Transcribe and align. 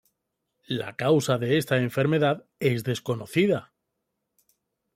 La 0.77 0.95
causa 0.95 1.37
de 1.37 1.59
esta 1.59 1.77
enfermedad 1.77 2.47
es 2.59 2.83
desconocida. 2.83 3.71